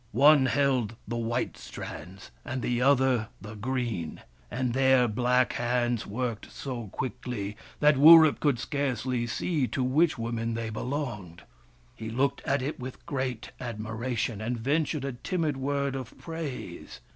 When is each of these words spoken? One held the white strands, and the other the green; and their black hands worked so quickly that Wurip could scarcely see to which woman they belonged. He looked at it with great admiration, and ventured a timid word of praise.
One 0.17 0.47
held 0.47 0.95
the 1.07 1.15
white 1.15 1.57
strands, 1.57 2.31
and 2.43 2.63
the 2.63 2.81
other 2.81 3.27
the 3.39 3.53
green; 3.53 4.21
and 4.49 4.73
their 4.73 5.07
black 5.07 5.53
hands 5.53 6.07
worked 6.07 6.51
so 6.51 6.87
quickly 6.87 7.55
that 7.81 7.97
Wurip 7.99 8.39
could 8.39 8.57
scarcely 8.57 9.27
see 9.27 9.67
to 9.67 9.83
which 9.83 10.17
woman 10.17 10.55
they 10.55 10.71
belonged. 10.71 11.43
He 11.95 12.09
looked 12.09 12.41
at 12.47 12.63
it 12.63 12.79
with 12.79 13.05
great 13.05 13.51
admiration, 13.61 14.41
and 14.41 14.57
ventured 14.57 15.05
a 15.05 15.13
timid 15.13 15.55
word 15.55 15.95
of 15.95 16.17
praise. 16.17 16.99